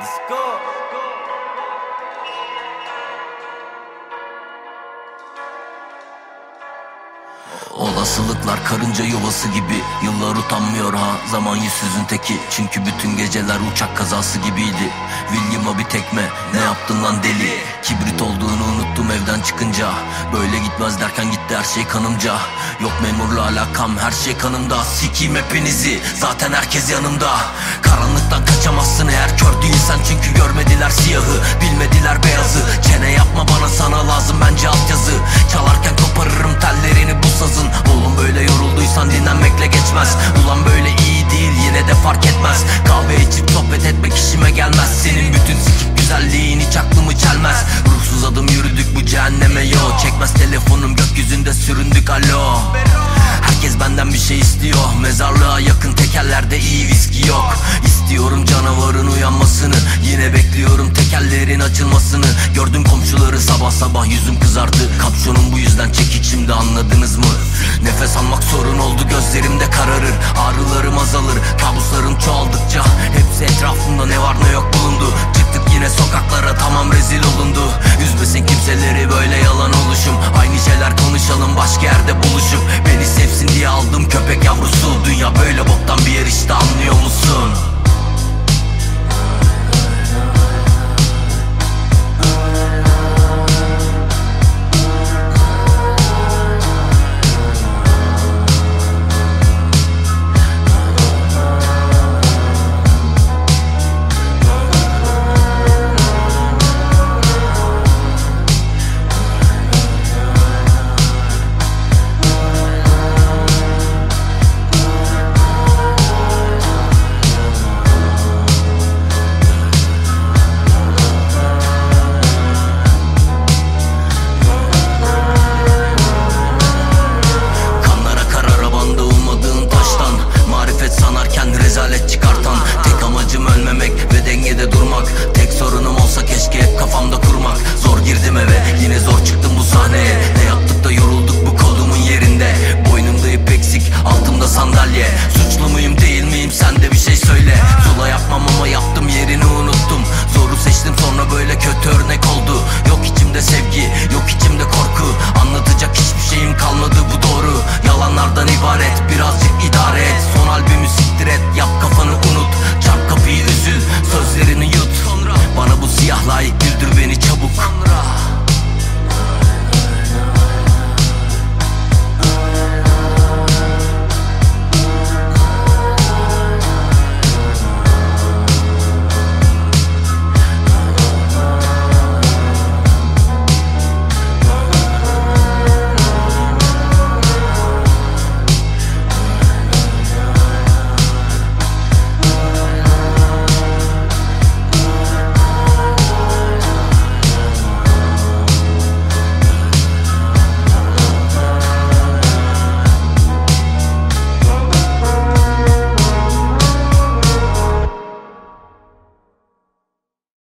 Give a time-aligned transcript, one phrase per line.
[0.00, 0.60] Let's go.
[0.64, 1.29] Let's go.
[7.80, 9.82] Olasılıklar karınca yuvası gibi.
[10.04, 12.38] Yıllar utanmıyor ha zaman yüzsüzün teki.
[12.50, 14.90] Çünkü bütün geceler uçak kazası gibiydi.
[15.32, 16.22] William'a bir tekme
[16.54, 17.52] ne yaptın lan deli?
[17.82, 19.88] Kibrit olduğunu unuttum evden çıkınca.
[20.32, 22.36] Böyle gitmez derken gitti her şey kanımca.
[22.80, 24.84] Yok memurla alakam her şey kanımda.
[24.84, 27.30] Sikiyim hepinizi zaten herkes yanımda.
[27.82, 29.98] Karanlıktan kaçamazsın eğer kör değilsen.
[30.08, 32.60] Çünkü görmediler siyahı bilmediler beyazı.
[32.82, 33.68] Çene yapma bana
[41.90, 42.64] de fark etmez.
[42.86, 45.02] Kahve içip sohbet etmek işime gelmez.
[45.02, 47.56] Senin bütün sikik güzelliğin hiç aklımı çelmez.
[47.86, 49.78] Ruhsuz adım yürüdük bu cehenneme yo.
[50.02, 52.58] Çekmez telefonum gökyüzünde süründük alo.
[53.42, 54.94] Herkes benden bir şey istiyor.
[55.00, 57.56] Mezarlığa yakın tekerlerde iyi viski yok.
[57.86, 59.76] İstiyorum canavarın uyanmasını.
[60.04, 62.26] Yine bekliyorum tekerlerin açılmasını.
[62.54, 64.98] Gördüm komşuları sabah sabah yüzüm kızardı.
[64.98, 67.24] Kapşonum bu yüzden çekik şimdi anladınız mı?
[67.82, 69.19] Nefes almak sorun oldu gözlerimde
[78.70, 80.14] Kimseleri böyle yalan oluşum.
[80.40, 82.60] Aynı şeyler konuşalım başka yerde buluşup